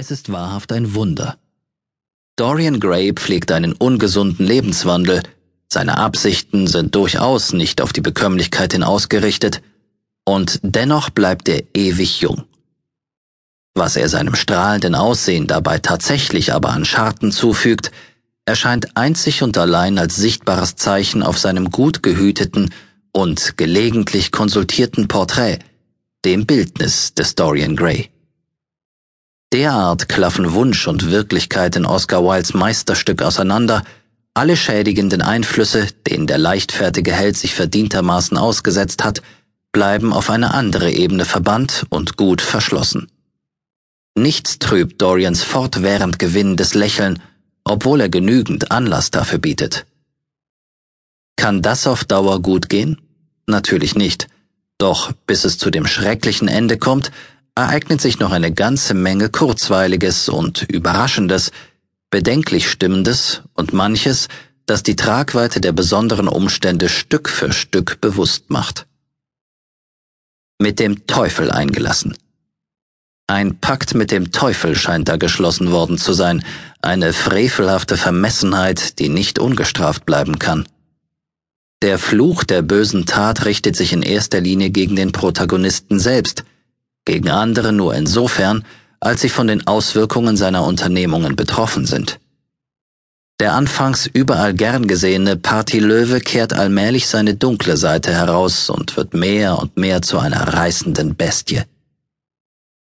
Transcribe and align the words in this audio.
Es 0.00 0.12
ist 0.12 0.30
wahrhaft 0.30 0.70
ein 0.70 0.94
Wunder. 0.94 1.38
Dorian 2.36 2.78
Gray 2.78 3.12
pflegt 3.14 3.50
einen 3.50 3.72
ungesunden 3.72 4.46
Lebenswandel, 4.46 5.24
seine 5.66 5.98
Absichten 5.98 6.68
sind 6.68 6.94
durchaus 6.94 7.52
nicht 7.52 7.80
auf 7.80 7.92
die 7.92 8.00
Bekömmlichkeit 8.00 8.74
hin 8.74 8.84
ausgerichtet, 8.84 9.60
und 10.24 10.60
dennoch 10.62 11.10
bleibt 11.10 11.48
er 11.48 11.64
ewig 11.74 12.20
jung. 12.20 12.44
Was 13.74 13.96
er 13.96 14.08
seinem 14.08 14.36
strahlenden 14.36 14.94
Aussehen 14.94 15.48
dabei 15.48 15.80
tatsächlich 15.80 16.52
aber 16.52 16.70
an 16.70 16.84
Scharten 16.84 17.32
zufügt, 17.32 17.90
erscheint 18.44 18.96
einzig 18.96 19.42
und 19.42 19.58
allein 19.58 19.98
als 19.98 20.14
sichtbares 20.14 20.76
Zeichen 20.76 21.24
auf 21.24 21.38
seinem 21.38 21.72
gut 21.72 22.04
gehüteten 22.04 22.72
und 23.10 23.56
gelegentlich 23.56 24.30
konsultierten 24.30 25.08
Porträt, 25.08 25.58
dem 26.24 26.46
Bildnis 26.46 27.14
des 27.14 27.34
Dorian 27.34 27.74
Gray. 27.74 28.10
Derart 29.52 30.08
klaffen 30.08 30.52
Wunsch 30.52 30.86
und 30.86 31.10
Wirklichkeit 31.10 31.74
in 31.76 31.86
Oscar 31.86 32.22
Wildes 32.22 32.52
Meisterstück 32.52 33.22
auseinander, 33.22 33.82
alle 34.34 34.56
schädigenden 34.56 35.22
Einflüsse, 35.22 35.88
denen 36.06 36.26
der 36.26 36.38
leichtfertige 36.38 37.12
Held 37.12 37.36
sich 37.36 37.54
verdientermaßen 37.54 38.36
ausgesetzt 38.36 39.04
hat, 39.04 39.22
bleiben 39.72 40.12
auf 40.12 40.30
eine 40.30 40.52
andere 40.52 40.92
Ebene 40.92 41.24
verbannt 41.24 41.86
und 41.88 42.16
gut 42.16 42.42
verschlossen. 42.42 43.10
Nichts 44.14 44.58
trübt 44.58 45.00
Dorians 45.00 45.42
fortwährend 45.42 46.18
gewinnendes 46.18 46.74
Lächeln, 46.74 47.22
obwohl 47.64 48.00
er 48.00 48.08
genügend 48.08 48.70
Anlass 48.70 49.10
dafür 49.10 49.38
bietet. 49.38 49.86
Kann 51.36 51.62
das 51.62 51.86
auf 51.86 52.04
Dauer 52.04 52.42
gut 52.42 52.68
gehen? 52.68 53.00
Natürlich 53.46 53.94
nicht. 53.94 54.28
Doch 54.76 55.12
bis 55.26 55.44
es 55.44 55.56
zu 55.56 55.70
dem 55.70 55.86
schrecklichen 55.86 56.48
Ende 56.48 56.78
kommt, 56.78 57.12
ereignet 57.58 58.00
sich 58.00 58.18
noch 58.20 58.30
eine 58.30 58.52
ganze 58.52 58.94
Menge 58.94 59.30
Kurzweiliges 59.30 60.28
und 60.28 60.62
Überraschendes, 60.62 61.50
bedenklich 62.10 62.70
Stimmendes 62.70 63.42
und 63.54 63.72
manches, 63.72 64.28
das 64.66 64.82
die 64.82 64.96
Tragweite 64.96 65.60
der 65.60 65.72
besonderen 65.72 66.28
Umstände 66.28 66.88
Stück 66.88 67.28
für 67.28 67.52
Stück 67.52 68.00
bewusst 68.00 68.50
macht. 68.50 68.86
Mit 70.60 70.78
dem 70.78 71.06
Teufel 71.06 71.50
eingelassen. 71.50 72.16
Ein 73.26 73.58
Pakt 73.58 73.94
mit 73.94 74.10
dem 74.10 74.30
Teufel 74.30 74.74
scheint 74.74 75.08
da 75.08 75.16
geschlossen 75.16 75.70
worden 75.70 75.98
zu 75.98 76.12
sein, 76.12 76.44
eine 76.80 77.12
frevelhafte 77.12 77.96
Vermessenheit, 77.96 78.98
die 78.98 79.08
nicht 79.08 79.38
ungestraft 79.38 80.06
bleiben 80.06 80.38
kann. 80.38 80.66
Der 81.82 81.98
Fluch 81.98 82.44
der 82.44 82.62
bösen 82.62 83.04
Tat 83.04 83.44
richtet 83.44 83.76
sich 83.76 83.92
in 83.92 84.02
erster 84.02 84.40
Linie 84.40 84.70
gegen 84.70 84.96
den 84.96 85.12
Protagonisten 85.12 86.00
selbst, 86.00 86.44
gegen 87.08 87.30
andere 87.30 87.72
nur 87.72 87.94
insofern, 87.94 88.66
als 89.00 89.22
sie 89.22 89.30
von 89.30 89.46
den 89.46 89.66
Auswirkungen 89.66 90.36
seiner 90.36 90.64
Unternehmungen 90.64 91.36
betroffen 91.36 91.86
sind. 91.86 92.20
Der 93.40 93.54
anfangs 93.54 94.06
überall 94.06 94.52
gern 94.52 94.86
gesehene 94.86 95.36
Party 95.36 95.78
Löwe 95.78 96.20
kehrt 96.20 96.52
allmählich 96.52 97.06
seine 97.06 97.34
dunkle 97.34 97.78
Seite 97.78 98.12
heraus 98.12 98.68
und 98.68 98.96
wird 98.98 99.14
mehr 99.14 99.58
und 99.58 99.78
mehr 99.78 100.02
zu 100.02 100.18
einer 100.18 100.52
reißenden 100.52 101.14
Bestie. 101.14 101.62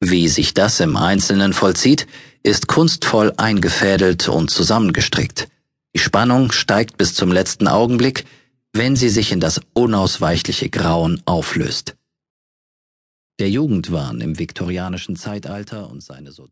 Wie 0.00 0.26
sich 0.26 0.54
das 0.54 0.80
im 0.80 0.96
Einzelnen 0.96 1.52
vollzieht, 1.52 2.08
ist 2.42 2.66
kunstvoll 2.66 3.32
eingefädelt 3.36 4.28
und 4.28 4.50
zusammengestrickt. 4.50 5.46
Die 5.94 6.00
Spannung 6.00 6.50
steigt 6.50 6.96
bis 6.96 7.14
zum 7.14 7.30
letzten 7.30 7.68
Augenblick, 7.68 8.24
wenn 8.72 8.96
sie 8.96 9.08
sich 9.08 9.30
in 9.30 9.40
das 9.40 9.60
unausweichliche 9.72 10.68
Grauen 10.68 11.22
auflöst. 11.26 11.95
Der 13.38 13.50
Jugendwahn 13.50 14.22
im 14.22 14.38
viktorianischen 14.38 15.14
Zeitalter 15.14 15.90
und 15.90 16.02
seine 16.02 16.32
so 16.32 16.44